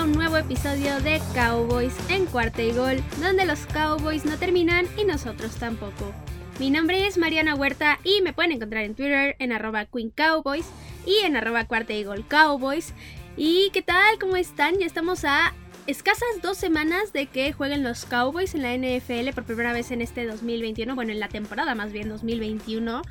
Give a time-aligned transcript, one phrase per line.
[0.00, 5.04] un nuevo episodio de Cowboys en cuarta y gol, donde los Cowboys no terminan y
[5.04, 6.12] nosotros tampoco.
[6.58, 10.66] Mi nombre es Mariana Huerta y me pueden encontrar en Twitter en arroba Queen Cowboys
[11.06, 12.94] y en arroba cuarta y gol Cowboys.
[13.36, 14.18] ¿Y qué tal?
[14.18, 14.78] ¿Cómo están?
[14.78, 15.52] Ya estamos a
[15.86, 20.00] escasas dos semanas de que jueguen los Cowboys en la NFL por primera vez en
[20.00, 23.02] este 2021, bueno, en la temporada más bien 2021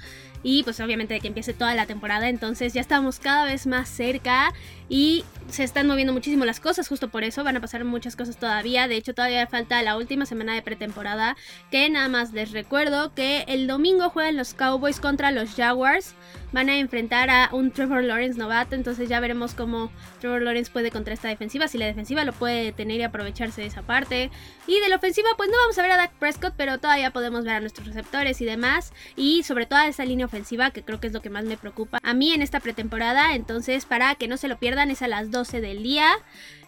[0.44, 3.90] y pues obviamente de que empiece toda la temporada, entonces ya estamos cada vez más
[3.90, 4.54] cerca
[4.90, 8.38] y se están moviendo muchísimo las cosas, justo por eso van a pasar muchas cosas
[8.38, 11.38] todavía, de hecho todavía falta la última semana de pretemporada,
[11.70, 16.14] que nada más les recuerdo que el domingo juegan los Cowboys contra los Jaguars,
[16.52, 20.92] van a enfrentar a un Trevor Lawrence novato, entonces ya veremos cómo Trevor Lawrence puede
[20.92, 24.30] contra esta defensiva, si la defensiva lo puede tener y aprovecharse de esa parte,
[24.68, 27.46] y de la ofensiva pues no vamos a ver a Dak Prescott, pero todavía podemos
[27.46, 30.26] ver a nuestros receptores y demás, y sobre todo a esa línea
[30.72, 33.36] que creo que es lo que más me preocupa a mí en esta pretemporada.
[33.36, 36.10] Entonces, para que no se lo pierdan, es a las 12 del día.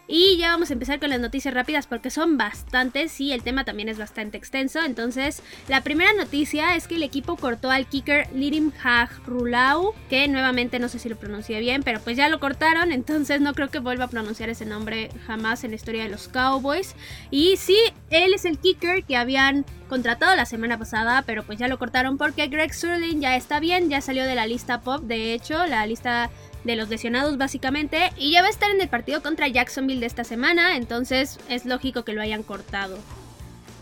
[0.06, 3.64] Y ya vamos a empezar con las noticias rápidas porque son bastantes y el tema
[3.64, 4.80] también es bastante extenso.
[4.84, 10.28] Entonces, la primera noticia es que el equipo cortó al kicker Lirim Hag Rulau, que
[10.28, 13.70] nuevamente no sé si lo pronuncié bien, pero pues ya lo cortaron, entonces no creo
[13.70, 16.94] que vuelva a pronunciar ese nombre jamás en la historia de los Cowboys.
[17.30, 17.78] Y sí,
[18.10, 22.18] él es el kicker que habían contratado la semana pasada, pero pues ya lo cortaron
[22.18, 25.86] porque Greg Surlin ya está bien, ya salió de la lista pop, de hecho, la
[25.86, 26.30] lista
[26.64, 30.06] de los lesionados básicamente, y ya va a estar en el partido contra Jacksonville de
[30.06, 32.98] esta semana, entonces es lógico que lo hayan cortado.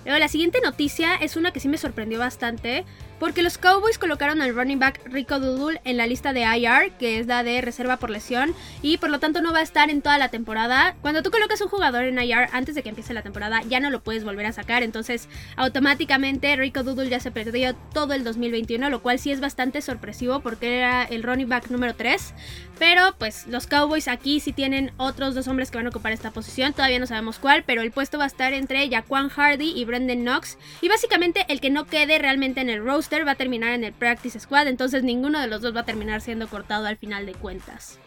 [0.04, 2.84] Luego la siguiente noticia es una que sí me sorprendió bastante,
[3.22, 7.20] porque los Cowboys colocaron al running back Rico Dudul en la lista de IR, que
[7.20, 10.02] es la de reserva por lesión, y por lo tanto no va a estar en
[10.02, 10.96] toda la temporada.
[11.02, 13.90] Cuando tú colocas un jugador en IR antes de que empiece la temporada, ya no
[13.90, 18.90] lo puedes volver a sacar, entonces automáticamente Rico Dudul ya se perdió todo el 2021,
[18.90, 22.34] lo cual sí es bastante sorpresivo porque era el running back número 3.
[22.80, 26.32] Pero pues los Cowboys aquí sí tienen otros dos hombres que van a ocupar esta
[26.32, 29.84] posición, todavía no sabemos cuál, pero el puesto va a estar entre Jaquan Hardy y
[29.84, 33.72] Brendan Knox, y básicamente el que no quede realmente en el roster va a terminar
[33.72, 36.96] en el Practice Squad, entonces ninguno de los dos va a terminar siendo cortado al
[36.96, 37.98] final de cuentas.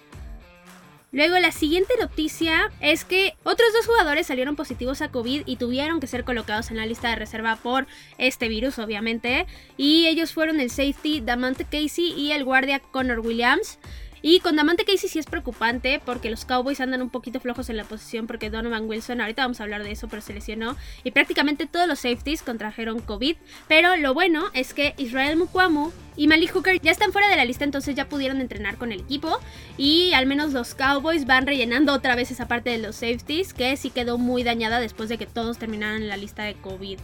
[1.15, 6.01] Luego la siguiente noticia es que otros dos jugadores salieron positivos a COVID y tuvieron
[6.01, 9.45] que ser colocados en la lista de reserva por este virus, obviamente.
[9.77, 13.79] Y ellos fueron el safety Damante Casey y el guardia Connor Williams.
[14.27, 17.77] Y con Damante Casey sí es preocupante porque los Cowboys andan un poquito flojos en
[17.77, 20.75] la posición porque Donovan Wilson, ahorita vamos a hablar de eso, pero se lesionó.
[21.03, 23.35] Y prácticamente todos los safeties contrajeron COVID.
[23.67, 27.45] Pero lo bueno es que Israel Mukwamu y Malik Hooker ya están fuera de la
[27.45, 29.37] lista, entonces ya pudieron entrenar con el equipo.
[29.77, 33.77] Y al menos los Cowboys van rellenando otra vez esa parte de los safeties que
[33.77, 36.97] sí quedó muy dañada después de que todos terminaran en la lista de COVID.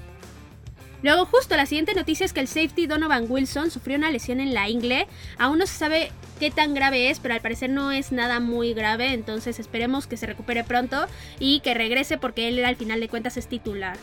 [1.03, 4.53] Luego, justo la siguiente noticia es que el safety Donovan Wilson sufrió una lesión en
[4.53, 5.07] la ingle.
[5.37, 8.73] Aún no se sabe qué tan grave es, pero al parecer no es nada muy
[8.73, 9.13] grave.
[9.13, 11.07] Entonces esperemos que se recupere pronto
[11.39, 13.97] y que regrese porque él al final de cuentas es titular.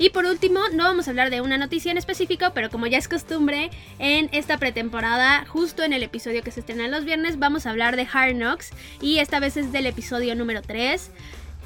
[0.00, 2.98] Y por último, no vamos a hablar de una noticia en específico, pero como ya
[2.98, 7.66] es costumbre en esta pretemporada, justo en el episodio que se estrena los viernes, vamos
[7.66, 11.10] a hablar de Hard Knocks y esta vez es del episodio número 3.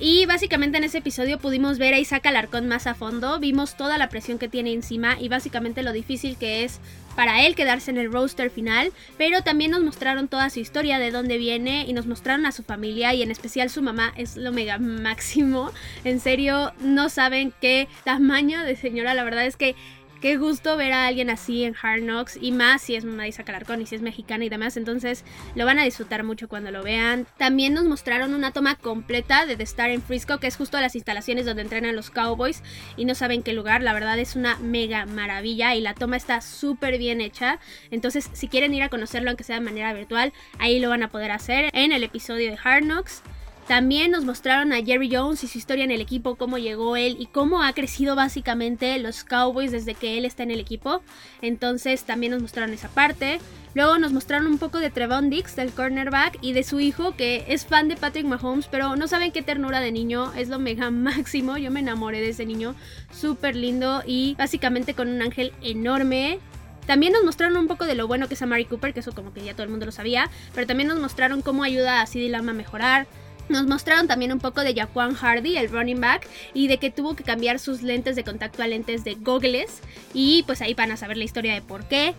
[0.00, 3.98] Y básicamente en ese episodio pudimos ver a Isaac Alarcón más a fondo, vimos toda
[3.98, 6.80] la presión que tiene encima y básicamente lo difícil que es
[7.14, 11.10] para él quedarse en el roster final, pero también nos mostraron toda su historia, de
[11.10, 14.50] dónde viene y nos mostraron a su familia y en especial su mamá es lo
[14.50, 15.70] mega máximo.
[16.04, 19.76] En serio, no saben qué tamaño de señora, la verdad es que
[20.22, 23.30] Qué gusto ver a alguien así en Hard Knocks y más si es mamá de
[23.30, 24.76] y si es mexicana y demás.
[24.76, 25.24] Entonces
[25.56, 27.26] lo van a disfrutar mucho cuando lo vean.
[27.38, 30.94] También nos mostraron una toma completa de The Star en Frisco, que es justo las
[30.94, 32.62] instalaciones donde entrenan los Cowboys
[32.96, 33.82] y no saben qué lugar.
[33.82, 37.58] La verdad es una mega maravilla y la toma está súper bien hecha.
[37.90, 41.10] Entonces, si quieren ir a conocerlo, aunque sea de manera virtual, ahí lo van a
[41.10, 43.24] poder hacer en el episodio de Hard Knocks.
[43.68, 47.16] También nos mostraron a Jerry Jones y su historia en el equipo, cómo llegó él
[47.18, 51.02] y cómo ha crecido básicamente los Cowboys desde que él está en el equipo.
[51.42, 53.40] Entonces también nos mostraron esa parte.
[53.74, 57.44] Luego nos mostraron un poco de Trevon Dix, del cornerback, y de su hijo, que
[57.48, 60.90] es fan de Patrick Mahomes, pero no saben qué ternura de niño, es lo mega
[60.90, 61.56] máximo.
[61.56, 62.74] Yo me enamoré de ese niño,
[63.12, 66.40] súper lindo y básicamente con un ángel enorme.
[66.86, 69.12] También nos mostraron un poco de lo bueno que es a Mari Cooper, que eso
[69.12, 72.06] como que ya todo el mundo lo sabía, pero también nos mostraron cómo ayuda a
[72.06, 73.06] CD Lamb a mejorar.
[73.52, 77.14] Nos mostraron también un poco de Jaquan Hardy, el running back, y de que tuvo
[77.14, 79.82] que cambiar sus lentes de contacto a lentes de goggles.
[80.14, 82.14] Y pues ahí van a saber la historia de por qué.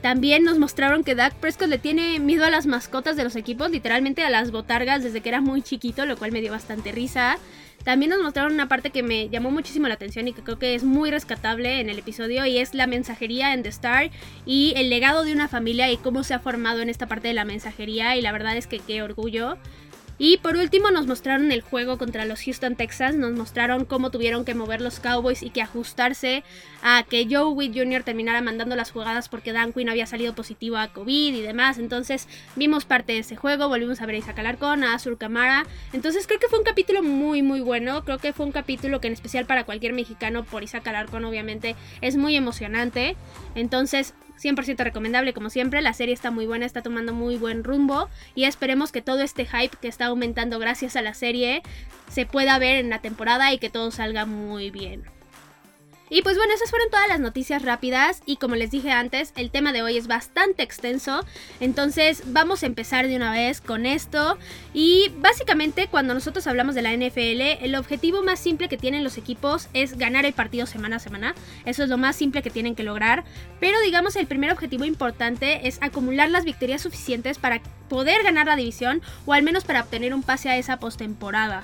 [0.00, 3.72] También nos mostraron que Dak Prescott le tiene miedo a las mascotas de los equipos,
[3.72, 7.38] literalmente a las botargas desde que era muy chiquito, lo cual me dio bastante risa.
[7.82, 10.74] También nos mostraron una parte que me llamó muchísimo la atención y que creo que
[10.74, 14.10] es muy rescatable en el episodio y es la mensajería en The Star
[14.44, 17.34] y el legado de una familia y cómo se ha formado en esta parte de
[17.34, 19.56] la mensajería y la verdad es que qué orgullo.
[20.18, 24.44] Y por último nos mostraron el juego contra los Houston Texans, nos mostraron cómo tuvieron
[24.44, 26.42] que mover los Cowboys y que ajustarse
[26.82, 28.02] a que Joe Witt Jr.
[28.02, 31.78] terminara mandando las jugadas porque Dan Quinn había salido positivo a COVID y demás.
[31.78, 35.66] Entonces vimos parte de ese juego, volvimos a ver a Isaac Alarcón, a Azur Camara.
[35.92, 39.08] Entonces creo que fue un capítulo muy muy bueno, creo que fue un capítulo que
[39.08, 43.16] en especial para cualquier mexicano por Isaac Alarcón obviamente es muy emocionante.
[43.54, 48.08] Entonces 100% recomendable como siempre, la serie está muy buena, está tomando muy buen rumbo
[48.34, 51.62] y esperemos que todo este hype que está aumentando gracias a la serie
[52.08, 55.15] se pueda ver en la temporada y que todo salga muy bien.
[56.08, 58.22] Y pues bueno, esas fueron todas las noticias rápidas.
[58.26, 61.24] Y como les dije antes, el tema de hoy es bastante extenso,
[61.58, 64.38] entonces vamos a empezar de una vez con esto.
[64.72, 69.18] Y básicamente cuando nosotros hablamos de la NFL, el objetivo más simple que tienen los
[69.18, 72.76] equipos es ganar el partido semana a semana, eso es lo más simple que tienen
[72.76, 73.24] que lograr,
[73.58, 78.56] pero digamos el primer objetivo importante es acumular las victorias suficientes para poder ganar la
[78.56, 81.62] división o al menos para obtener un pase a esa postemporada.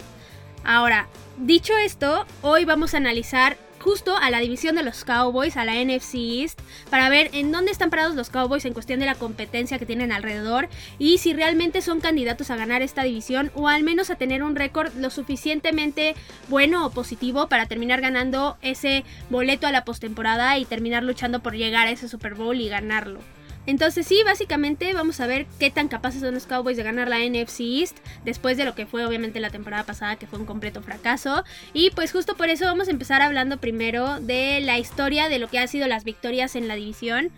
[0.65, 5.65] Ahora, dicho esto, hoy vamos a analizar justo a la división de los Cowboys, a
[5.65, 9.17] la NFC East, para ver en dónde están parados los Cowboys en cuestión de la
[9.17, 10.69] competencia que tienen alrededor
[10.99, 14.55] y si realmente son candidatos a ganar esta división o al menos a tener un
[14.55, 16.15] récord lo suficientemente
[16.49, 21.55] bueno o positivo para terminar ganando ese boleto a la postemporada y terminar luchando por
[21.55, 23.21] llegar a ese Super Bowl y ganarlo.
[23.67, 27.19] Entonces sí, básicamente vamos a ver qué tan capaces son los Cowboys de ganar la
[27.19, 30.83] NFC East después de lo que fue obviamente la temporada pasada que fue un completo
[30.83, 31.45] fracaso.
[31.73, 35.49] Y pues justo por eso vamos a empezar hablando primero de la historia de lo
[35.49, 37.31] que han sido las victorias en la división.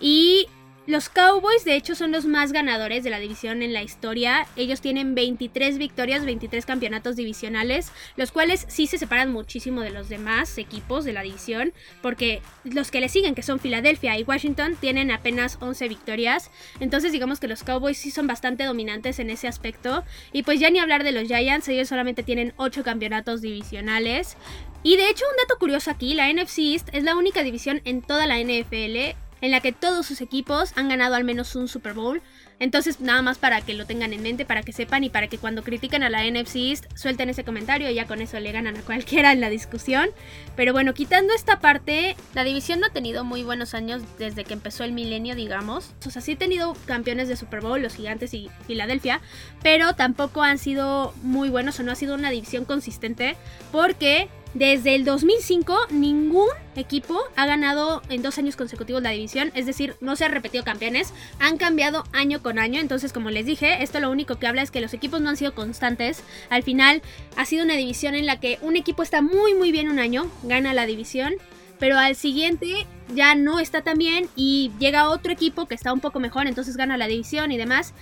[0.00, 0.48] Y
[0.86, 4.46] los Cowboys, de hecho, son los más ganadores de la división en la historia.
[4.54, 10.10] Ellos tienen 23 victorias, 23 campeonatos divisionales, los cuales sí se separan muchísimo de los
[10.10, 11.72] demás equipos de la división,
[12.02, 16.50] porque los que le siguen, que son Filadelfia y Washington, tienen apenas 11 victorias.
[16.80, 20.04] Entonces, digamos que los Cowboys sí son bastante dominantes en ese aspecto.
[20.32, 24.36] Y pues ya ni hablar de los Giants, ellos solamente tienen 8 campeonatos divisionales.
[24.82, 28.02] Y de hecho, un dato curioso aquí, la NFC East es la única división en
[28.02, 31.92] toda la NFL en la que todos sus equipos han ganado al menos un Super
[31.92, 32.22] Bowl.
[32.60, 35.36] Entonces, nada más para que lo tengan en mente, para que sepan y para que
[35.36, 38.80] cuando critiquen a la NFC suelten ese comentario y ya con eso le ganan a
[38.80, 40.08] cualquiera en la discusión.
[40.56, 44.54] Pero bueno, quitando esta parte, la división no ha tenido muy buenos años desde que
[44.54, 45.90] empezó el milenio, digamos.
[46.06, 49.20] O sea, sí ha tenido campeones de Super Bowl, los Gigantes y Filadelfia,
[49.62, 53.36] pero tampoco han sido muy buenos o no ha sido una división consistente
[53.72, 59.66] porque desde el 2005, ningún equipo ha ganado en dos años consecutivos la división, es
[59.66, 63.82] decir, no se han repetido campeones, han cambiado año con año, entonces como les dije,
[63.82, 67.02] esto lo único que habla es que los equipos no han sido constantes, al final
[67.36, 70.30] ha sido una división en la que un equipo está muy muy bien un año,
[70.44, 71.34] gana la división,
[71.80, 76.00] pero al siguiente ya no está tan bien y llega otro equipo que está un
[76.00, 77.92] poco mejor, entonces gana la división y demás.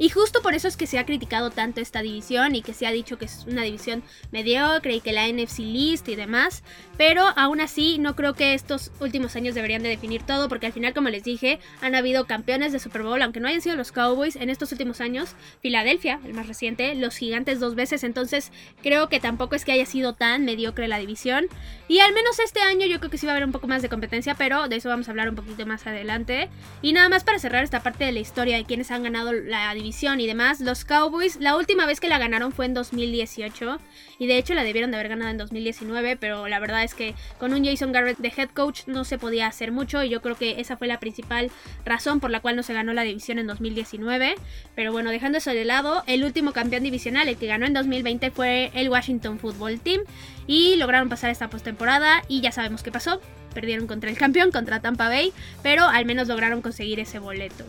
[0.00, 2.86] Y justo por eso es que se ha criticado tanto esta división y que se
[2.86, 4.02] ha dicho que es una división
[4.32, 6.62] mediocre y que la NFC list y demás.
[6.96, 10.72] Pero aún así no creo que estos últimos años deberían de definir todo porque al
[10.72, 13.92] final como les dije han habido campeones de Super Bowl aunque no hayan sido los
[13.92, 15.34] Cowboys en estos últimos años.
[15.60, 18.02] Filadelfia, el más reciente, los gigantes dos veces.
[18.02, 18.52] Entonces
[18.82, 21.46] creo que tampoco es que haya sido tan mediocre la división.
[21.88, 23.82] Y al menos este año yo creo que sí va a haber un poco más
[23.82, 26.48] de competencia pero de eso vamos a hablar un poquito más adelante.
[26.80, 29.74] Y nada más para cerrar esta parte de la historia de quienes han ganado la
[29.74, 33.78] división y demás, los Cowboys, la última vez que la ganaron fue en 2018
[34.20, 37.14] y de hecho la debieron de haber ganado en 2019, pero la verdad es que
[37.38, 40.36] con un Jason Garrett de head coach no se podía hacer mucho y yo creo
[40.36, 41.50] que esa fue la principal
[41.84, 44.36] razón por la cual no se ganó la división en 2019.
[44.76, 48.30] Pero bueno, dejando eso de lado, el último campeón divisional, el que ganó en 2020
[48.30, 50.02] fue el Washington Football Team
[50.46, 53.20] y lograron pasar esta postemporada y ya sabemos qué pasó.
[53.54, 55.32] Perdieron contra el campeón, contra Tampa Bay,
[55.64, 57.64] pero al menos lograron conseguir ese boleto.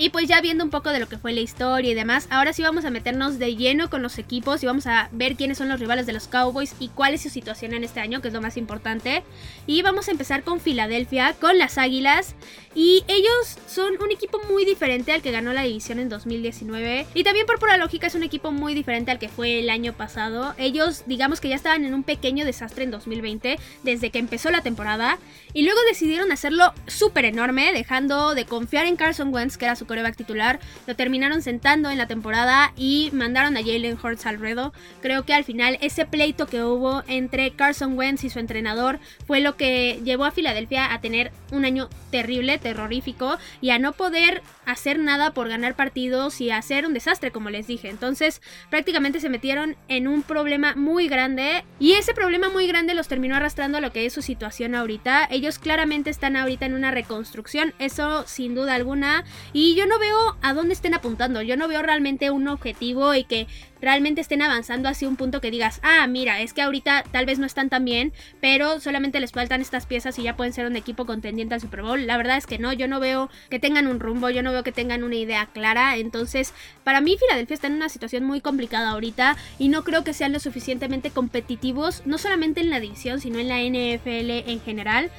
[0.00, 2.54] Y pues ya viendo un poco de lo que fue la historia y demás, ahora
[2.54, 5.68] sí vamos a meternos de lleno con los equipos y vamos a ver quiénes son
[5.68, 8.34] los rivales de los Cowboys y cuál es su situación en este año, que es
[8.34, 9.22] lo más importante.
[9.66, 12.34] Y vamos a empezar con Filadelfia, con las Águilas.
[12.74, 17.06] Y ellos son un equipo muy diferente al que ganó la división en 2019.
[17.12, 19.92] Y también por pura lógica es un equipo muy diferente al que fue el año
[19.92, 20.54] pasado.
[20.56, 24.62] Ellos digamos que ya estaban en un pequeño desastre en 2020 desde que empezó la
[24.62, 25.18] temporada.
[25.52, 29.89] Y luego decidieron hacerlo súper enorme, dejando de confiar en Carson Wentz, que era su
[29.90, 30.60] coreback titular.
[30.86, 34.72] Lo terminaron sentando en la temporada y mandaron a Jalen Hurts al ruedo.
[35.02, 39.40] Creo que al final ese pleito que hubo entre Carson Wentz y su entrenador fue
[39.40, 44.42] lo que llevó a Filadelfia a tener un año terrible, terrorífico y a no poder
[44.64, 47.88] hacer nada por ganar partidos y hacer un desastre, como les dije.
[47.88, 53.08] Entonces, prácticamente se metieron en un problema muy grande y ese problema muy grande los
[53.08, 55.26] terminó arrastrando a lo que es su situación ahorita.
[55.32, 60.36] Ellos claramente están ahorita en una reconstrucción, eso sin duda alguna, y yo no veo
[60.42, 61.42] a dónde estén apuntando.
[61.42, 63.46] Yo no veo realmente un objetivo y que
[63.80, 67.38] realmente estén avanzando hacia un punto que digas, ah, mira, es que ahorita tal vez
[67.38, 70.76] no están tan bien, pero solamente les faltan estas piezas y ya pueden ser un
[70.76, 72.06] equipo contendiente al Super Bowl.
[72.06, 74.62] La verdad es que no, yo no veo que tengan un rumbo, yo no veo
[74.62, 75.96] que tengan una idea clara.
[75.96, 76.52] Entonces,
[76.84, 80.32] para mí Filadelfia está en una situación muy complicada ahorita y no creo que sean
[80.32, 85.10] lo suficientemente competitivos, no solamente en la división, sino en la NFL en general.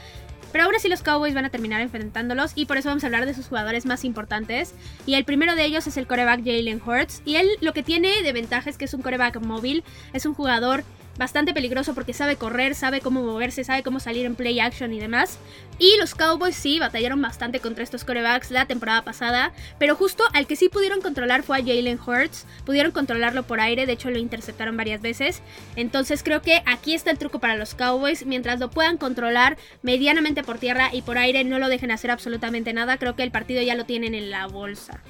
[0.51, 3.25] Pero ahora sí los Cowboys van a terminar enfrentándolos y por eso vamos a hablar
[3.25, 4.73] de sus jugadores más importantes.
[5.05, 7.21] Y el primero de ellos es el coreback Jalen Hurts.
[7.25, 10.33] Y él lo que tiene de ventaja es que es un coreback móvil, es un
[10.33, 10.83] jugador
[11.17, 14.99] bastante peligroso porque sabe correr, sabe cómo moverse, sabe cómo salir en play action y
[14.99, 15.37] demás.
[15.79, 20.47] Y los Cowboys sí batallaron bastante contra estos corebacks la temporada pasada, pero justo al
[20.47, 24.19] que sí pudieron controlar fue a Jalen Hurts, pudieron controlarlo por aire, de hecho lo
[24.19, 25.41] interceptaron varias veces.
[25.75, 30.43] Entonces creo que aquí está el truco para los Cowboys, mientras lo puedan controlar medianamente
[30.43, 33.61] por tierra y por aire, no lo dejen hacer absolutamente nada, creo que el partido
[33.61, 35.01] ya lo tienen en la bolsa.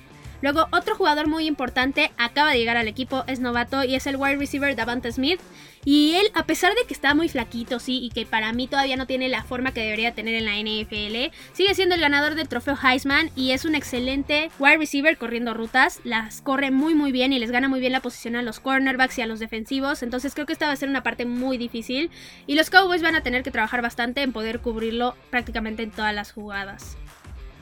[0.41, 4.15] Luego, otro jugador muy importante acaba de llegar al equipo, es novato y es el
[4.15, 5.39] wide receiver Davante Smith.
[5.83, 8.97] Y él, a pesar de que está muy flaquito, sí, y que para mí todavía
[8.97, 12.47] no tiene la forma que debería tener en la NFL, sigue siendo el ganador del
[12.47, 15.99] trofeo Heisman y es un excelente wide receiver corriendo rutas.
[16.03, 19.17] Las corre muy, muy bien y les gana muy bien la posición a los cornerbacks
[19.17, 20.03] y a los defensivos.
[20.03, 22.11] Entonces creo que esta va a ser una parte muy difícil.
[22.45, 26.13] Y los Cowboys van a tener que trabajar bastante en poder cubrirlo prácticamente en todas
[26.13, 26.97] las jugadas.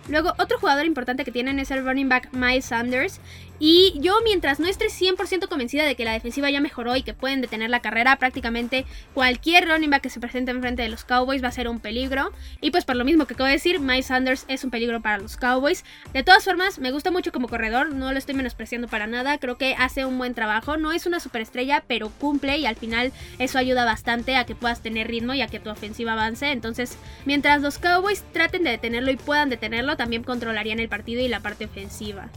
[0.09, 3.21] Luego, otro jugador importante que tienen es el running back Miles Sanders.
[3.59, 7.13] Y yo, mientras no esté 100% convencida de que la defensiva ya mejoró y que
[7.13, 11.43] pueden detener la carrera, prácticamente cualquier running back que se presente enfrente de los Cowboys
[11.43, 12.31] va a ser un peligro.
[12.61, 15.17] Y pues por lo mismo que acabo de decir, Miles Sanders es un peligro para
[15.17, 15.83] los Cowboys.
[16.13, 19.37] De todas formas, me gusta mucho como corredor, no lo estoy menospreciando para nada.
[19.39, 20.77] Creo que hace un buen trabajo.
[20.77, 24.81] No es una superestrella, pero cumple y al final eso ayuda bastante a que puedas
[24.81, 26.51] tener ritmo y a que tu ofensiva avance.
[26.51, 31.27] Entonces, mientras los Cowboys traten de detenerlo y puedan detenerlo, también controlarían el partido y
[31.27, 32.29] la parte ofensiva.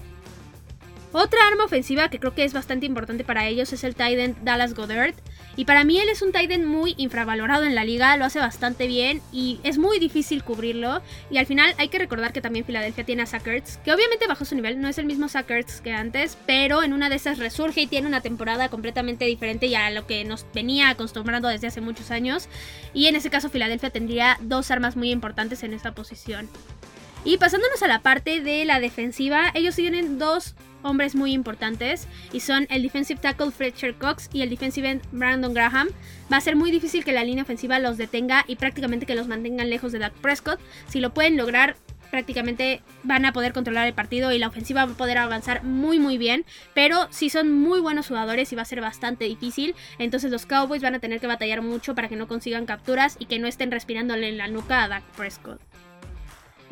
[1.12, 4.73] Otra arma ofensiva que creo que es bastante importante para ellos es el Titan Dallas
[4.73, 5.14] Goddard.
[5.57, 8.87] Y para mí él es un Titan muy infravalorado en la liga, lo hace bastante
[8.87, 11.02] bien y es muy difícil cubrirlo.
[11.31, 14.47] Y al final hay que recordar que también Filadelfia tiene a Sackerts, que obviamente bajó
[14.47, 17.83] su nivel, no es el mismo Sackerts que antes, pero en una de esas resurge
[17.83, 21.83] y tiene una temporada completamente diferente y a lo que nos venía acostumbrando desde hace
[21.83, 22.49] muchos años.
[22.95, 26.49] Y en ese caso Filadelfia tendría dos armas muy importantes en esa posición.
[27.25, 32.41] Y pasándonos a la parte de la defensiva, ellos tienen dos hombres muy importantes y
[32.41, 35.89] son el defensive tackle Fletcher Cox y el defensive Brandon Graham.
[36.33, 39.29] Va a ser muy difícil que la línea ofensiva los detenga y prácticamente que los
[39.29, 40.61] mantengan lejos de Dak Prescott.
[40.89, 41.77] Si lo pueden lograr,
[42.12, 45.99] prácticamente van a poder controlar el partido y la ofensiva va a poder avanzar muy
[45.99, 50.31] muy bien, pero si son muy buenos jugadores y va a ser bastante difícil, entonces
[50.31, 53.39] los Cowboys van a tener que batallar mucho para que no consigan capturas y que
[53.39, 55.72] no estén respirándole en la nuca a Dak Prescott.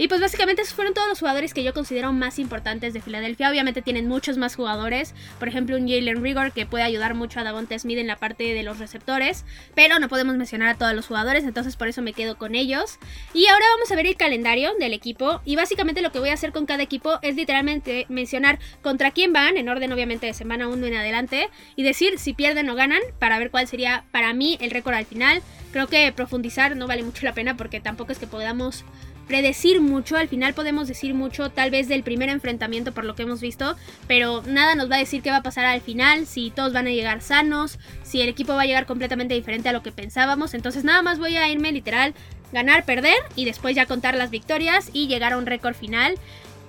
[0.01, 3.51] Y pues básicamente esos fueron todos los jugadores que yo considero más importantes de Filadelfia.
[3.51, 5.15] Obviamente tienen muchos más jugadores.
[5.39, 8.55] Por ejemplo, un Jalen Rigor que puede ayudar mucho a Davonte Smith en la parte
[8.55, 9.45] de los receptores.
[9.75, 12.99] Pero no podemos mencionar a todos los jugadores, entonces por eso me quedo con ellos.
[13.35, 15.43] Y ahora vamos a ver el calendario del equipo.
[15.45, 19.35] Y básicamente lo que voy a hacer con cada equipo es literalmente mencionar contra quién
[19.35, 21.51] van, en orden obviamente de semana 1 en adelante.
[21.77, 25.05] Y decir si pierden o ganan para ver cuál sería para mí el récord al
[25.05, 25.43] final.
[25.73, 28.83] Creo que profundizar no vale mucho la pena porque tampoco es que podamos
[29.31, 33.23] predecir mucho, al final podemos decir mucho tal vez del primer enfrentamiento por lo que
[33.23, 33.77] hemos visto,
[34.09, 36.89] pero nada nos va a decir qué va a pasar al final, si todos van
[36.89, 40.53] a llegar sanos, si el equipo va a llegar completamente diferente a lo que pensábamos,
[40.53, 42.13] entonces nada más voy a irme literal
[42.51, 46.17] ganar, perder y después ya contar las victorias y llegar a un récord final.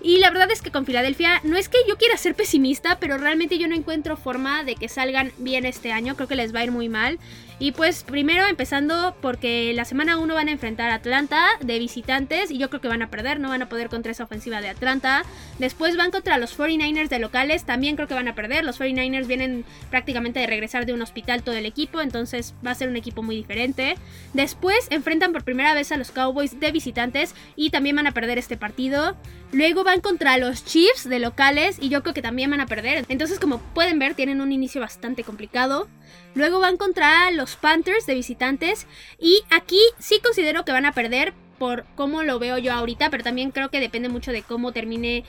[0.03, 3.18] Y la verdad es que con Filadelfia no es que yo quiera ser pesimista, pero
[3.18, 6.15] realmente yo no encuentro forma de que salgan bien este año.
[6.15, 7.18] Creo que les va a ir muy mal.
[7.62, 12.50] Y pues primero empezando porque la semana 1 van a enfrentar a Atlanta de visitantes
[12.50, 14.70] y yo creo que van a perder, no van a poder contra esa ofensiva de
[14.70, 15.24] Atlanta.
[15.60, 18.65] Después van contra los 49ers de locales, también creo que van a perder.
[18.65, 22.75] Los 49ers vienen prácticamente de regresar de un hospital todo el equipo, entonces va a
[22.75, 23.94] ser un equipo muy diferente.
[24.34, 28.39] Después enfrentan por primera vez a los Cowboys de visitantes y también van a perder
[28.39, 29.15] este partido.
[29.51, 33.06] Luego van contra los Chiefs de locales y yo creo que también van a perder.
[33.08, 35.88] Entonces como pueden ver tienen un inicio bastante complicado.
[36.34, 38.88] Luego van contra los Panthers de visitantes.
[39.20, 43.10] Y aquí sí considero que van a perder por cómo lo veo yo ahorita.
[43.10, 45.24] Pero también creo que depende mucho de cómo termine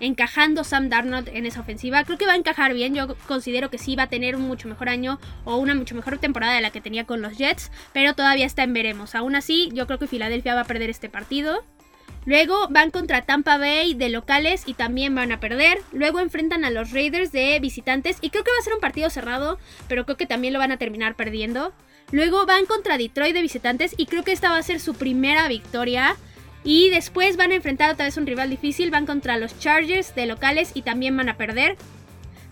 [0.00, 2.04] encajando Sam Darnold en esa ofensiva.
[2.04, 2.94] Creo que va a encajar bien.
[2.94, 6.18] Yo considero que sí va a tener un mucho mejor año o una mucho mejor
[6.18, 9.14] temporada de la que tenía con los Jets, pero todavía está en veremos.
[9.14, 11.64] Aún así, yo creo que Filadelfia va a perder este partido.
[12.28, 15.80] Luego van contra Tampa Bay de locales y también van a perder.
[15.92, 19.08] Luego enfrentan a los Raiders de visitantes y creo que va a ser un partido
[19.08, 19.58] cerrado,
[19.88, 21.72] pero creo que también lo van a terminar perdiendo.
[22.12, 25.48] Luego van contra Detroit de visitantes y creo que esta va a ser su primera
[25.48, 26.16] victoria.
[26.64, 30.26] Y después van a enfrentar otra vez un rival difícil, van contra los Chargers de
[30.26, 31.78] locales y también van a perder.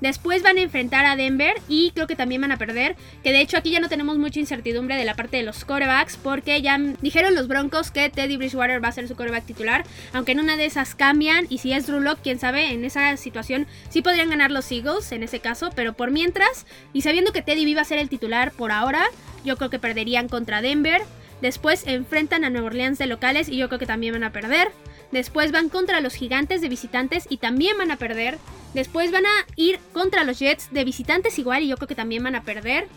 [0.00, 2.96] Después van a enfrentar a Denver y creo que también van a perder.
[3.22, 6.16] Que de hecho aquí ya no tenemos mucha incertidumbre de la parte de los corebacks
[6.16, 9.84] porque ya dijeron los Broncos que Teddy Bridgewater va a ser su coreback titular.
[10.12, 13.16] Aunque en una de esas cambian y si es Drew Lock, quién sabe, en esa
[13.16, 15.70] situación sí podrían ganar los Eagles en ese caso.
[15.74, 19.04] Pero por mientras y sabiendo que Teddy iba a ser el titular por ahora,
[19.44, 21.02] yo creo que perderían contra Denver.
[21.40, 24.70] Después enfrentan a Nueva Orleans de locales y yo creo que también van a perder.
[25.12, 28.38] Después van contra los gigantes de visitantes y también van a perder.
[28.74, 32.22] Después van a ir contra los Jets de visitantes igual y yo creo que también
[32.22, 32.88] van a perder.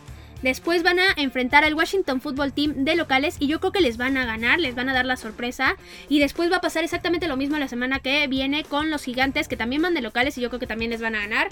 [0.41, 3.97] Después van a enfrentar al Washington Football Team de locales y yo creo que les
[3.97, 5.75] van a ganar, les van a dar la sorpresa.
[6.07, 9.49] Y después va a pasar exactamente lo mismo la semana que viene con los gigantes
[9.49, 11.49] que también van de locales y yo creo que también les van a ganar.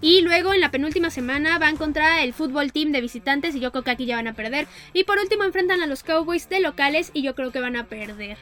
[0.00, 3.72] Y luego en la penúltima semana van contra el Football Team de visitantes y yo
[3.72, 4.66] creo que aquí ya van a perder.
[4.92, 7.86] Y por último enfrentan a los Cowboys de locales y yo creo que van a
[7.86, 8.36] perder.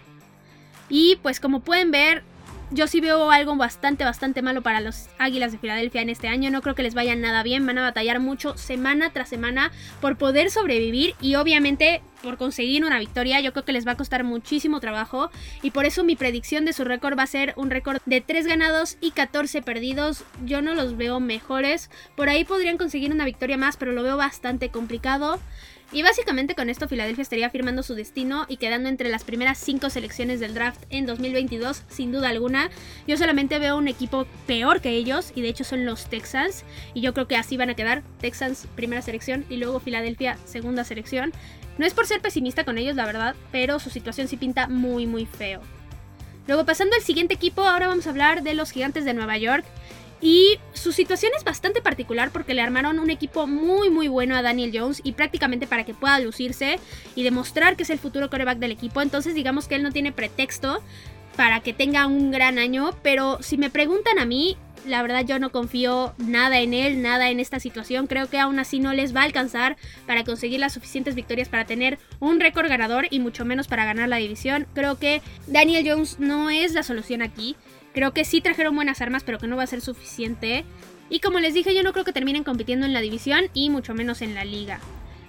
[0.89, 2.23] Y pues como pueden ver,
[2.75, 6.51] yo sí veo algo bastante, bastante malo para los Águilas de Filadelfia en este año.
[6.51, 7.65] No creo que les vaya nada bien.
[7.67, 12.99] Van a batallar mucho semana tras semana por poder sobrevivir y obviamente por conseguir una
[12.99, 13.41] victoria.
[13.41, 15.31] Yo creo que les va a costar muchísimo trabajo
[15.63, 18.47] y por eso mi predicción de su récord va a ser un récord de 3
[18.47, 20.25] ganados y 14 perdidos.
[20.45, 21.91] Yo no los veo mejores.
[22.17, 25.39] Por ahí podrían conseguir una victoria más, pero lo veo bastante complicado.
[25.95, 29.91] Y básicamente con esto Filadelfia estaría firmando su destino y quedando entre las primeras 5
[29.91, 32.69] selecciones del draft en 2022, sin duda alguna.
[33.07, 36.65] Yo solamente veo un equipo peor que ellos y de hecho son los Texans.
[36.95, 38.03] Y yo creo que así van a quedar.
[38.21, 41.33] Texans primera selección y luego Filadelfia segunda selección.
[41.79, 45.07] No es por ser pesimista con ellos, la verdad, pero su situación sí pinta muy
[45.07, 45.61] muy feo.
[46.49, 49.65] Luego pasando al siguiente equipo, ahora vamos a hablar de los Gigantes de Nueva York.
[50.21, 54.43] Y su situación es bastante particular porque le armaron un equipo muy muy bueno a
[54.43, 56.79] Daniel Jones y prácticamente para que pueda lucirse
[57.15, 59.03] y demostrar que es el futuro coreback del equipo.
[59.03, 60.83] Entonces digamos que él no tiene pretexto
[61.37, 65.39] para que tenga un gran año, pero si me preguntan a mí, la verdad yo
[65.39, 68.07] no confío nada en él, nada en esta situación.
[68.07, 71.65] Creo que aún así no les va a alcanzar para conseguir las suficientes victorias para
[71.65, 74.67] tener un récord ganador y mucho menos para ganar la división.
[74.75, 77.57] Creo que Daniel Jones no es la solución aquí.
[77.95, 80.65] Creo que sí trajeron buenas armas, pero que no va a ser suficiente.
[81.09, 83.95] Y como les dije, yo no creo que terminen compitiendo en la división y mucho
[83.95, 84.81] menos en la liga.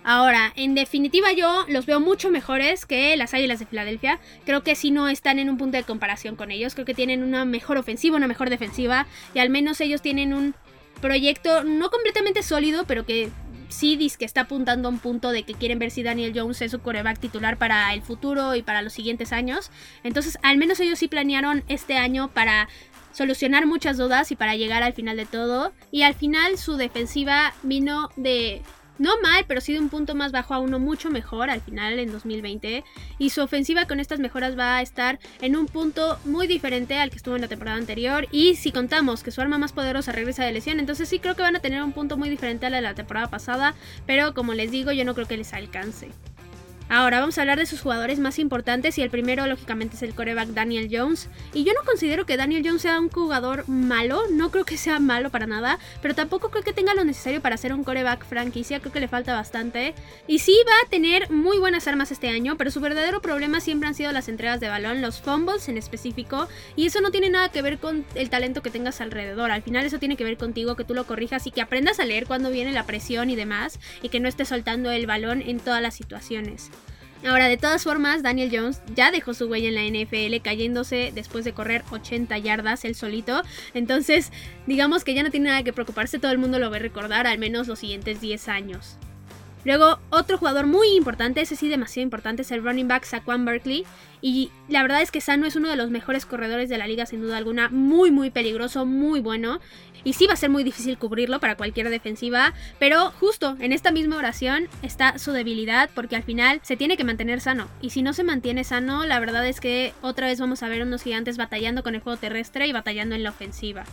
[0.03, 4.19] Ahora, en definitiva yo los veo mucho mejores que las Águilas de Filadelfia.
[4.45, 6.75] Creo que sí no están en un punto de comparación con ellos.
[6.75, 9.07] Creo que tienen una mejor ofensiva, una mejor defensiva.
[9.33, 10.53] Y al menos ellos tienen un
[11.01, 13.29] proyecto no completamente sólido, pero que
[13.69, 16.61] sí dice que está apuntando a un punto de que quieren ver si Daniel Jones
[16.61, 19.71] es su coreback titular para el futuro y para los siguientes años.
[20.03, 22.67] Entonces, al menos ellos sí planearon este año para
[23.11, 25.73] solucionar muchas dudas y para llegar al final de todo.
[25.91, 28.61] Y al final su defensiva vino de
[28.97, 31.99] no mal, pero sí de un punto más bajo a uno mucho mejor al final
[31.99, 32.83] en 2020.
[33.17, 37.09] Y su ofensiva con estas mejoras va a estar en un punto muy diferente al
[37.09, 38.27] que estuvo en la temporada anterior.
[38.31, 41.41] Y si contamos que su arma más poderosa regresa de lesión, entonces sí creo que
[41.41, 43.75] van a tener un punto muy diferente a la de la temporada pasada.
[44.05, 46.09] Pero como les digo, yo no creo que les alcance.
[46.87, 50.13] Ahora vamos a hablar de sus jugadores más importantes y el primero lógicamente es el
[50.13, 51.29] coreback Daniel Jones.
[51.51, 54.99] Y yo no considero que Daniel Jones sea un jugador malo, no creo que sea
[54.99, 58.79] malo para nada, pero tampoco creo que tenga lo necesario para ser un coreback franquicia,
[58.81, 59.95] creo que le falta bastante.
[60.27, 63.87] Y sí va a tener muy buenas armas este año, pero su verdadero problema siempre
[63.87, 67.49] han sido las entregas de balón, los fumbles en específico, y eso no tiene nada
[67.49, 70.75] que ver con el talento que tengas alrededor, al final eso tiene que ver contigo,
[70.75, 73.79] que tú lo corrijas y que aprendas a leer cuando viene la presión y demás,
[74.03, 76.69] y que no estés soltando el balón en todas las situaciones.
[77.25, 81.43] Ahora, de todas formas, Daniel Jones ya dejó su huella en la NFL cayéndose después
[81.43, 83.41] de correr 80 yardas él solito.
[83.73, 84.31] Entonces,
[84.67, 87.25] digamos que ya no tiene nada que preocuparse, todo el mundo lo va a recordar
[87.25, 88.97] al menos los siguientes 10 años.
[89.65, 93.83] Luego, otro jugador muy importante, ese sí demasiado importante, es el running back Saquon Berkeley.
[94.21, 97.07] Y la verdad es que Sano es uno de los mejores corredores de la liga,
[97.07, 97.69] sin duda alguna.
[97.69, 99.59] Muy, muy peligroso, muy bueno.
[100.05, 102.53] Y sí va a ser muy difícil cubrirlo para cualquier defensiva.
[102.79, 107.03] Pero justo en esta misma oración está su debilidad, porque al final se tiene que
[107.03, 107.67] mantener sano.
[107.81, 110.83] Y si no se mantiene sano, la verdad es que otra vez vamos a ver
[110.83, 113.83] unos gigantes batallando con el juego terrestre y batallando en la ofensiva.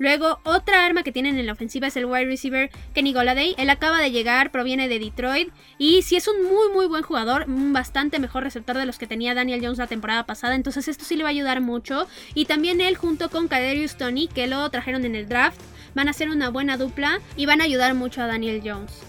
[0.00, 3.54] Luego, otra arma que tienen en la ofensiva es el wide receiver Kenny Goladay.
[3.58, 7.44] Él acaba de llegar, proviene de Detroit y sí es un muy muy buen jugador,
[7.46, 11.04] un bastante mejor receptor de los que tenía Daniel Jones la temporada pasada, entonces esto
[11.04, 12.08] sí le va a ayudar mucho.
[12.34, 15.60] Y también él junto con Kaderius Tony, que lo trajeron en el draft,
[15.94, 19.02] van a ser una buena dupla y van a ayudar mucho a Daniel Jones.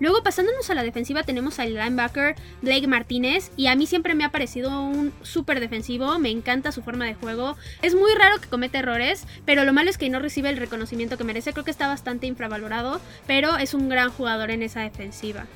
[0.00, 4.24] Luego pasándonos a la defensiva tenemos al linebacker Blake Martínez y a mí siempre me
[4.24, 7.56] ha parecido un súper defensivo, me encanta su forma de juego.
[7.82, 11.18] Es muy raro que cometa errores, pero lo malo es que no recibe el reconocimiento
[11.18, 15.46] que merece, creo que está bastante infravalorado, pero es un gran jugador en esa defensiva.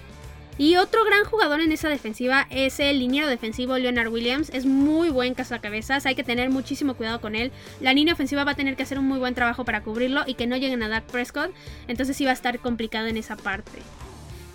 [0.56, 4.50] Y otro gran jugador en esa defensiva es el liniero defensivo Leonard Williams.
[4.50, 7.50] Es muy buen cazacabezas, hay que tener muchísimo cuidado con él.
[7.80, 10.34] La línea ofensiva va a tener que hacer un muy buen trabajo para cubrirlo y
[10.34, 11.52] que no lleguen a Dak Prescott,
[11.88, 13.80] entonces sí va a estar complicado en esa parte.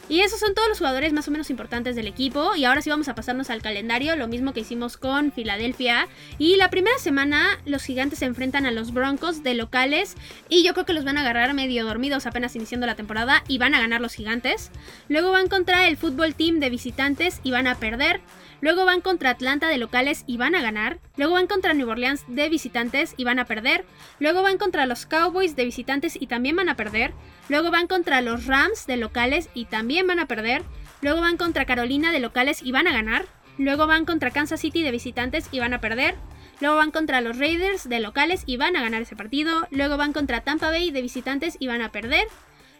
[0.09, 2.55] Y esos son todos los jugadores más o menos importantes del equipo.
[2.55, 6.07] Y ahora sí vamos a pasarnos al calendario, lo mismo que hicimos con Filadelfia.
[6.39, 10.15] Y la primera semana los gigantes se enfrentan a los Broncos de locales.
[10.49, 13.59] Y yo creo que los van a agarrar medio dormidos apenas iniciando la temporada y
[13.59, 14.71] van a ganar los gigantes.
[15.09, 18.21] Luego van contra el fútbol team de visitantes y van a perder.
[18.61, 20.99] Luego van contra Atlanta de locales y van a ganar.
[21.15, 23.85] Luego van contra New Orleans de visitantes y van a perder.
[24.19, 27.13] Luego van contra los Cowboys de visitantes y también van a perder.
[27.47, 30.63] Luego van contra los Rams de locales y también van a perder.
[31.01, 33.25] Luego van contra Carolina de locales y van a ganar.
[33.57, 36.15] Luego van contra Kansas City de visitantes y van a perder.
[36.61, 39.67] Luego van contra los Raiders de locales y van a ganar ese partido.
[39.71, 42.27] Luego van contra Tampa Bay de visitantes y van a perder.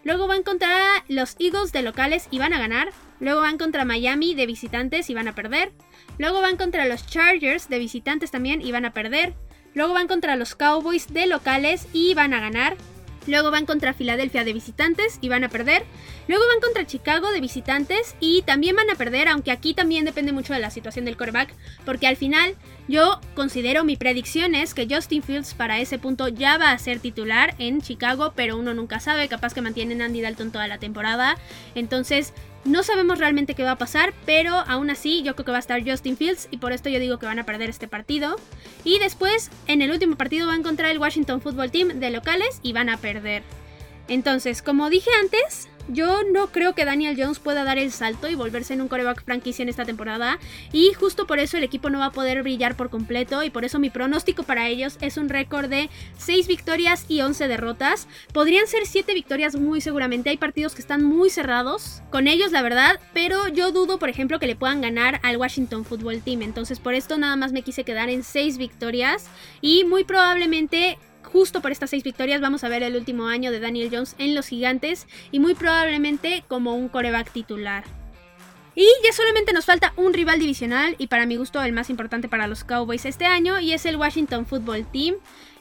[0.04, 2.92] Luego van contra los Eagles de locales y van a ganar.
[3.20, 5.72] Luego van contra Miami de visitantes y van a perder.
[6.18, 9.34] Luego van contra los Chargers de visitantes también y van a perder.
[9.74, 12.78] Luego van contra los Cowboys de locales y van a ganar.
[13.28, 15.84] Luego van contra Filadelfia de visitantes y van a perder.
[16.28, 20.32] Luego van contra Chicago de visitantes y también van a perder, aunque aquí también depende
[20.32, 21.54] mucho de la situación del quarterback,
[21.86, 22.56] porque al final
[22.90, 27.00] yo considero mi predicción es que Justin Fields para ese punto ya va a ser
[27.00, 31.38] titular en Chicago, pero uno nunca sabe, capaz que mantienen Andy Dalton toda la temporada.
[31.76, 32.34] Entonces,
[32.66, 35.62] no sabemos realmente qué va a pasar, pero aún así yo creo que va a
[35.62, 38.38] estar Justin Fields y por esto yo digo que van a perder este partido.
[38.84, 42.60] Y después, en el último partido va a encontrar el Washington Football Team de locales
[42.64, 43.44] y van a perder.
[44.08, 48.36] Entonces, como dije antes, yo no creo que Daniel Jones pueda dar el salto y
[48.36, 50.40] volverse en un coreback franquicia en esta temporada.
[50.72, 53.44] Y justo por eso el equipo no va a poder brillar por completo.
[53.44, 57.48] Y por eso mi pronóstico para ellos es un récord de 6 victorias y 11
[57.48, 58.08] derrotas.
[58.34, 60.30] Podrían ser 7 victorias muy seguramente.
[60.30, 63.00] Hay partidos que están muy cerrados con ellos, la verdad.
[63.14, 66.42] Pero yo dudo, por ejemplo, que le puedan ganar al Washington Football Team.
[66.42, 69.28] Entonces por esto nada más me quise quedar en 6 victorias.
[69.62, 70.98] Y muy probablemente
[71.32, 74.36] justo por estas seis victorias vamos a ver el último año de Daniel Jones en
[74.36, 77.84] los gigantes y muy probablemente como un coreback titular.
[78.76, 82.30] Y ya solamente nos falta un rival divisional y para mi gusto el más importante
[82.30, 85.16] para los Cowboys este año y es el Washington Football Team.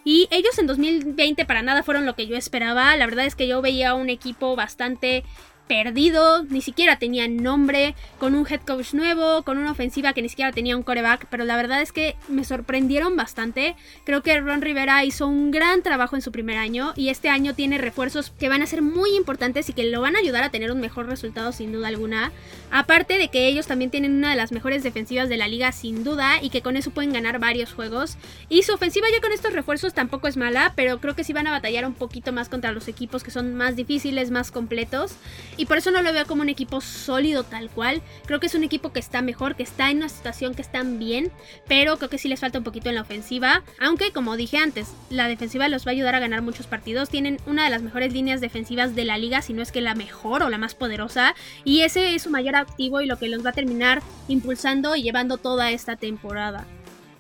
[0.05, 2.97] Y ellos en 2020 para nada fueron lo que yo esperaba.
[2.97, 5.25] La verdad es que yo veía un equipo bastante
[5.69, 10.29] perdido, ni siquiera tenía nombre, con un head coach nuevo, con una ofensiva que ni
[10.29, 13.77] siquiera tenía un coreback, pero la verdad es que me sorprendieron bastante.
[14.05, 17.55] Creo que Ron Rivera hizo un gran trabajo en su primer año y este año
[17.55, 20.51] tiene refuerzos que van a ser muy importantes y que lo van a ayudar a
[20.51, 22.33] tener un mejor resultado sin duda alguna.
[22.71, 26.05] Aparte de que ellos también tienen una de las mejores defensivas de la liga sin
[26.05, 28.17] duda y que con eso pueden ganar varios juegos.
[28.49, 31.47] Y su ofensiva ya con estos refuerzos tampoco es mala, pero creo que sí van
[31.47, 35.17] a batallar un poquito más contra los equipos que son más difíciles, más completos.
[35.59, 38.01] Y por eso no lo veo como un equipo sólido tal cual.
[38.25, 40.99] Creo que es un equipo que está mejor, que está en una situación que están
[40.99, 41.31] bien,
[41.67, 43.65] pero creo que sí les falta un poquito en la ofensiva.
[43.81, 47.09] Aunque, como dije antes, la defensiva los va a ayudar a ganar muchos partidos.
[47.11, 49.97] Tienen una de las mejores líneas defensivas de la liga, si no es que la
[49.97, 51.35] mejor o la más poderosa.
[51.65, 55.03] Y ese es su mayor activo y lo que los va a terminar impulsando y
[55.03, 56.67] llevando toda esta temporada.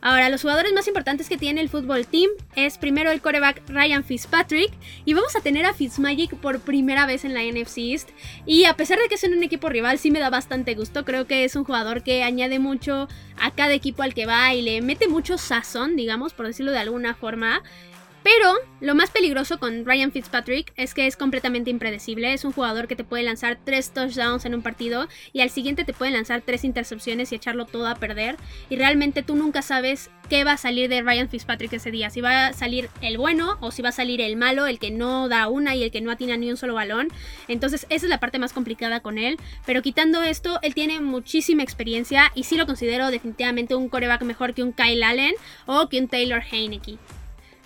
[0.01, 4.05] Ahora, los jugadores más importantes que tiene el fútbol team es primero el coreback Ryan
[4.05, 4.73] Fitzpatrick
[5.05, 8.11] y vamos a tener a Fitzmagic por primera vez en la NFC East
[8.47, 11.27] y a pesar de que es un equipo rival sí me da bastante gusto, creo
[11.27, 13.09] que es un jugador que añade mucho
[13.41, 16.79] a cada equipo al que va y le mete mucho sazón, digamos, por decirlo de
[16.79, 17.63] alguna forma
[18.29, 22.35] pero lo más peligroso con Ryan Fitzpatrick es que es completamente impredecible.
[22.35, 25.85] Es un jugador que te puede lanzar tres touchdowns en un partido y al siguiente
[25.85, 28.37] te puede lanzar tres intercepciones y echarlo todo a perder.
[28.69, 32.11] Y realmente tú nunca sabes qué va a salir de Ryan Fitzpatrick ese día.
[32.11, 34.91] Si va a salir el bueno o si va a salir el malo, el que
[34.91, 37.09] no da una y el que no atina ni un solo balón.
[37.49, 39.39] Entonces esa es la parte más complicada con él.
[39.65, 44.53] Pero quitando esto, él tiene muchísima experiencia y sí lo considero definitivamente un coreback mejor
[44.53, 45.33] que un Kyle Allen
[45.65, 46.99] o que un Taylor Heineke.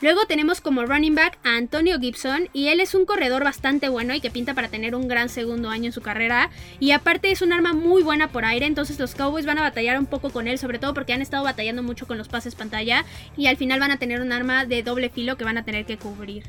[0.02, 4.12] Luego tenemos como running back a Antonio Gibson y él es un corredor bastante bueno
[4.16, 7.40] y que pinta para tener un gran segundo año en su carrera y aparte es
[7.40, 10.48] un arma muy buena por aire, entonces los Cowboys van a batallar un poco con
[10.48, 13.04] él, sobre todo porque han estado batallando mucho con los pases pantalla
[13.36, 15.86] y al final van a tener un arma de doble filo que van a tener
[15.86, 16.46] que cubrir.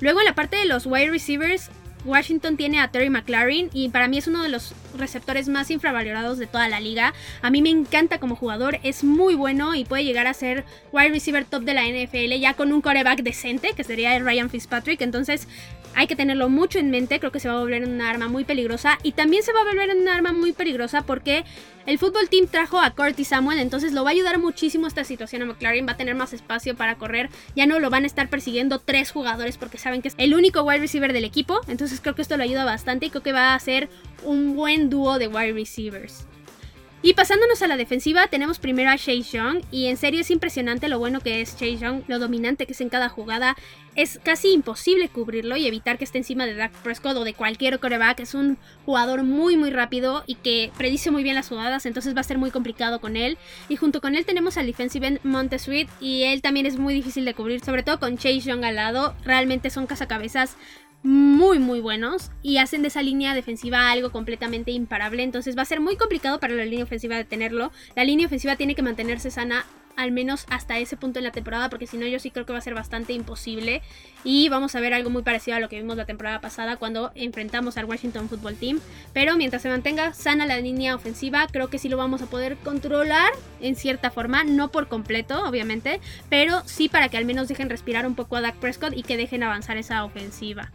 [0.00, 1.70] Luego en la parte de los wide receivers
[2.04, 6.38] Washington tiene a Terry McLaren y para mí es uno de los receptores más infravalorados
[6.38, 7.14] de toda la liga.
[7.42, 11.10] A mí me encanta como jugador, es muy bueno y puede llegar a ser wide
[11.10, 15.00] receiver top de la NFL ya con un coreback decente, que sería Ryan Fitzpatrick.
[15.00, 15.48] Entonces
[15.94, 18.44] hay que tenerlo mucho en mente, creo que se va a volver una arma muy
[18.44, 21.44] peligrosa y también se va a volver una arma muy peligrosa porque
[21.84, 25.42] el fútbol team trajo a Curtis Samuel, entonces lo va a ayudar muchísimo esta situación
[25.42, 28.28] a McLaren, va a tener más espacio para correr, ya no lo van a estar
[28.28, 32.14] persiguiendo tres jugadores porque saben que es el único wide receiver del equipo, entonces creo
[32.14, 33.88] que esto lo ayuda bastante y creo que va a ser
[34.24, 36.26] un buen dúo de wide receivers.
[37.04, 39.62] Y pasándonos a la defensiva, tenemos primero a Chase Young.
[39.72, 42.80] Y en serio es impresionante lo bueno que es Chase Young, lo dominante que es
[42.80, 43.56] en cada jugada.
[43.96, 47.80] Es casi imposible cubrirlo y evitar que esté encima de Dak Prescott o de cualquier
[47.80, 48.20] coreback.
[48.20, 52.20] Es un jugador muy muy rápido y que predice muy bien las jugadas, entonces va
[52.20, 53.36] a ser muy complicado con él.
[53.68, 57.24] Y junto con él tenemos al defensive end Montesweet y él también es muy difícil
[57.24, 59.16] de cubrir, sobre todo con Chase Young al lado.
[59.24, 60.56] Realmente son cazacabezas
[61.02, 65.22] muy muy buenos y hacen de esa línea defensiva algo completamente imparable.
[65.22, 67.72] Entonces va a ser muy complicado para la línea ofensiva detenerlo.
[67.96, 69.64] La línea ofensiva tiene que mantenerse sana
[69.96, 72.52] al menos hasta ese punto en la temporada porque si no yo sí creo que
[72.52, 73.82] va a ser bastante imposible
[74.24, 77.12] y vamos a ver algo muy parecido a lo que vimos la temporada pasada cuando
[77.14, 78.80] enfrentamos al Washington Football Team
[79.12, 82.56] pero mientras se mantenga sana la línea ofensiva creo que sí lo vamos a poder
[82.56, 87.68] controlar en cierta forma no por completo obviamente pero sí para que al menos dejen
[87.68, 90.70] respirar un poco a Dak Prescott y que dejen avanzar esa ofensiva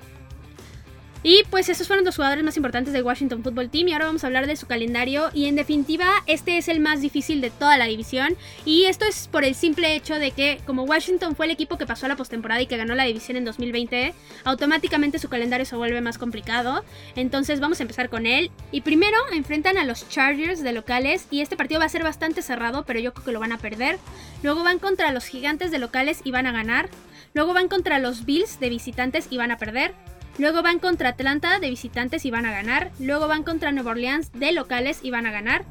[1.24, 4.24] y pues esos fueron los jugadores más importantes del Washington Football Team y ahora vamos
[4.24, 7.78] a hablar de su calendario y en definitiva este es el más difícil de toda
[7.78, 11.52] la división y esto es por el simple hecho de que como Washington fue el
[11.52, 15.30] equipo que pasó a la postemporada y que ganó la división en 2020, automáticamente su
[15.30, 16.84] calendario se vuelve más complicado.
[17.16, 21.42] Entonces vamos a empezar con él y primero enfrentan a los Chargers de locales y
[21.42, 23.98] este partido va a ser bastante cerrado, pero yo creo que lo van a perder.
[24.44, 26.90] Luego van contra los Gigantes de locales y van a ganar.
[27.34, 29.94] Luego van contra los Bills de visitantes y van a perder.
[30.38, 32.92] Luego van contra Atlanta de visitantes y van a ganar.
[33.00, 35.66] Luego van contra Nueva Orleans de locales y van a ganar.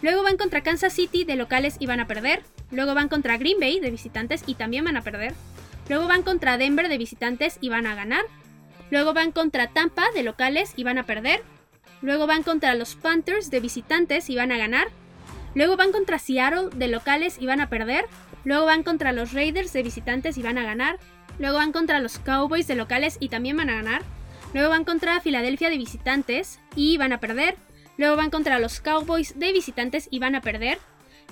[0.00, 2.42] Luego van contra Kansas City de locales y van a perder.
[2.70, 5.34] Luego van contra Green Bay de visitantes y también van a perder.
[5.88, 8.24] Luego van contra Denver de visitantes y van a ganar.
[8.90, 11.42] Luego van contra Tampa de locales y van a perder.
[12.02, 14.88] Luego van contra los Panthers de visitantes y van a ganar.
[15.54, 18.06] Luego van contra Seattle de locales y van a perder.
[18.44, 20.98] Luego van contra los Raiders de visitantes y van a ganar.
[21.38, 24.02] Luego van contra los Cowboys de locales y también van a ganar.
[24.54, 27.56] Luego van contra Filadelfia de visitantes y van a perder.
[27.98, 30.78] Luego van contra los Cowboys de visitantes y van a perder.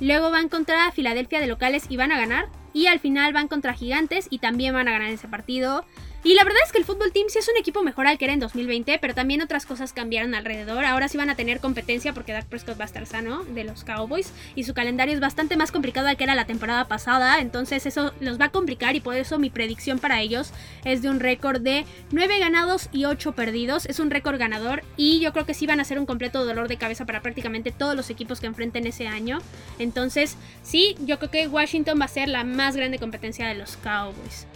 [0.00, 2.48] Luego van contra Filadelfia de locales y van a ganar.
[2.72, 5.84] Y al final van contra Gigantes y también van a ganar ese partido.
[6.26, 8.24] Y la verdad es que el fútbol team sí es un equipo mejor al que
[8.24, 10.86] era en 2020, pero también otras cosas cambiaron alrededor.
[10.86, 13.84] Ahora sí van a tener competencia porque Dak Prescott va a estar sano de los
[13.84, 17.84] Cowboys y su calendario es bastante más complicado al que era la temporada pasada, entonces
[17.84, 20.50] eso los va a complicar y por eso mi predicción para ellos
[20.86, 23.84] es de un récord de 9 ganados y 8 perdidos.
[23.84, 26.68] Es un récord ganador y yo creo que sí van a ser un completo dolor
[26.68, 29.40] de cabeza para prácticamente todos los equipos que enfrenten ese año.
[29.78, 33.76] Entonces, sí, yo creo que Washington va a ser la más grande competencia de los
[33.76, 34.46] Cowboys.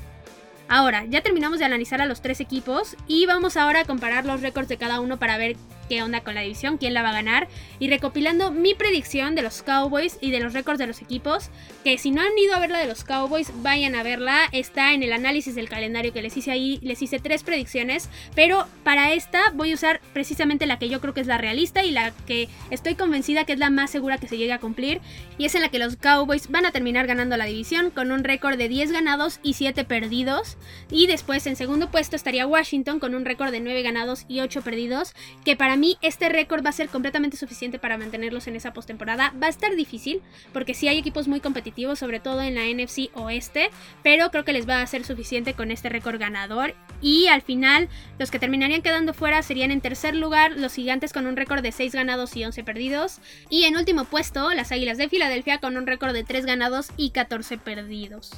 [0.69, 4.43] Ahora, ya terminamos de analizar a los tres equipos y vamos ahora a comparar los
[4.43, 5.57] récords de cada uno para ver
[5.89, 7.49] qué onda con la división, quién la va a ganar.
[7.79, 11.51] Y recopilando mi predicción de los Cowboys y de los récords de los equipos,
[11.85, 14.93] que si no han ido a ver la de los Cowboys, vayan a verla, está
[14.93, 19.13] en el análisis del calendario que les hice ahí, les hice tres predicciones, pero para
[19.13, 22.13] esta voy a usar precisamente la que yo creo que es la realista y la
[22.27, 25.01] que estoy convencida que es la más segura que se llegue a cumplir
[25.39, 28.25] y es en la que los Cowboys van a terminar ganando la división con un
[28.25, 30.57] récord de 10 ganados y 7 perdidos.
[30.91, 34.63] Y después en segundo puesto estaría Washington con un récord de 9 ganados y 8
[34.63, 38.73] perdidos, que para mí este récord va a ser completamente suficiente para mantenerlos en esa
[38.73, 39.33] postemporada.
[39.43, 40.21] Va a estar difícil
[40.53, 43.71] porque sí hay equipos muy competitivos, sobre todo en la NFC Oeste,
[44.03, 46.75] pero creo que les va a ser suficiente con este récord ganador.
[47.01, 47.89] Y al final,
[48.19, 51.73] los que terminarían quedando fuera serían en tercer lugar los Gigantes con un récord de
[51.73, 53.19] 6 ganados y 11 perdidos.
[53.49, 57.11] Y en último puesto, las Águilas de Filadelfia con un récord de 3 ganados y
[57.11, 58.33] 14 perdidos.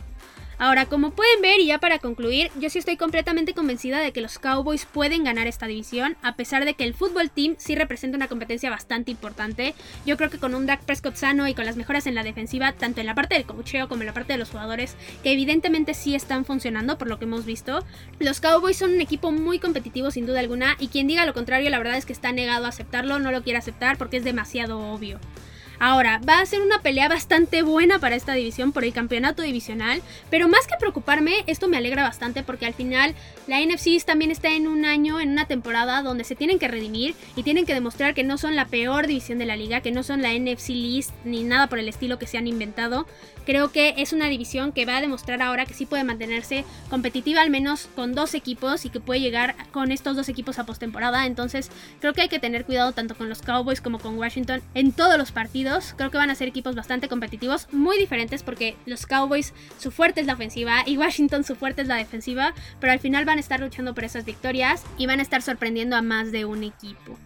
[0.63, 4.21] Ahora, como pueden ver, y ya para concluir, yo sí estoy completamente convencida de que
[4.21, 8.19] los Cowboys pueden ganar esta división, a pesar de que el fútbol team sí representa
[8.19, 9.75] una competencia bastante importante.
[10.05, 12.73] Yo creo que con un Dak Prescott sano y con las mejoras en la defensiva,
[12.73, 15.95] tanto en la parte del cocheo como en la parte de los jugadores, que evidentemente
[15.95, 17.83] sí están funcionando por lo que hemos visto,
[18.19, 21.71] los Cowboys son un equipo muy competitivo sin duda alguna, y quien diga lo contrario,
[21.71, 24.79] la verdad es que está negado a aceptarlo, no lo quiere aceptar porque es demasiado
[24.79, 25.21] obvio.
[25.83, 30.03] Ahora, va a ser una pelea bastante buena para esta división por el campeonato divisional,
[30.29, 33.15] pero más que preocuparme, esto me alegra bastante porque al final
[33.47, 37.15] la NFC también está en un año, en una temporada donde se tienen que redimir
[37.35, 40.03] y tienen que demostrar que no son la peor división de la liga, que no
[40.03, 43.07] son la NFC List ni nada por el estilo que se han inventado.
[43.47, 47.41] Creo que es una división que va a demostrar ahora que sí puede mantenerse competitiva
[47.41, 51.25] al menos con dos equipos y que puede llegar con estos dos equipos a postemporada.
[51.25, 54.93] Entonces creo que hay que tener cuidado tanto con los Cowboys como con Washington en
[54.93, 55.33] todos los
[55.97, 60.21] Creo que van a ser equipos bastante competitivos, muy diferentes porque los Cowboys su fuerte
[60.21, 63.41] es la ofensiva y Washington su fuerte es la defensiva, pero al final van a
[63.41, 67.17] estar luchando por esas victorias y van a estar sorprendiendo a más de un equipo.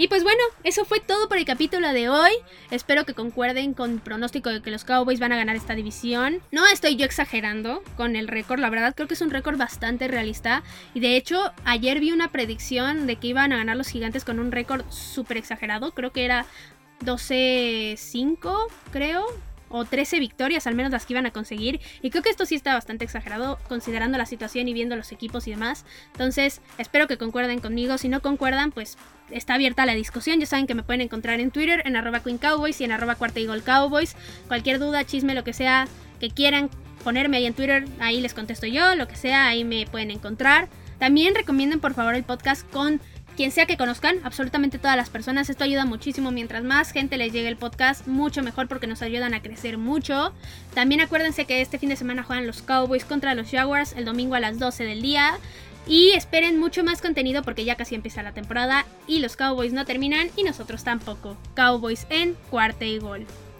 [0.00, 2.30] Y pues bueno, eso fue todo por el capítulo de hoy.
[2.70, 6.40] Espero que concuerden con el pronóstico de que los Cowboys van a ganar esta división.
[6.52, 10.06] No estoy yo exagerando con el récord, la verdad creo que es un récord bastante
[10.06, 10.62] realista.
[10.94, 14.38] Y de hecho, ayer vi una predicción de que iban a ganar los gigantes con
[14.38, 15.90] un récord súper exagerado.
[15.90, 16.46] Creo que era
[17.00, 19.26] 12-5, creo
[19.70, 21.80] o 13 victorias, al menos las que iban a conseguir.
[22.02, 25.46] Y creo que esto sí está bastante exagerado considerando la situación y viendo los equipos
[25.46, 25.84] y demás.
[26.12, 27.98] Entonces, espero que concuerden conmigo.
[27.98, 28.96] Si no concuerdan, pues
[29.30, 30.40] está abierta la discusión.
[30.40, 33.16] Ya saben que me pueden encontrar en Twitter, en arroba Queen Cowboys y en arroba
[33.16, 34.16] Cuarta Eagle Cowboys.
[34.46, 35.86] Cualquier duda, chisme, lo que sea
[36.20, 36.70] que quieran
[37.04, 40.68] ponerme ahí en Twitter, ahí les contesto yo, lo que sea, ahí me pueden encontrar.
[40.98, 43.00] También recomienden por favor el podcast con
[43.38, 45.48] quien sea que conozcan, absolutamente todas las personas.
[45.48, 46.32] Esto ayuda muchísimo.
[46.32, 50.32] Mientras más gente les llegue el podcast, mucho mejor porque nos ayudan a crecer mucho.
[50.74, 54.34] También acuérdense que este fin de semana juegan los Cowboys contra los Jaguars el domingo
[54.34, 55.38] a las 12 del día.
[55.86, 59.84] Y esperen mucho más contenido porque ya casi empieza la temporada y los Cowboys no
[59.84, 61.36] terminan y nosotros tampoco.
[61.54, 63.24] Cowboys en cuarta y gol.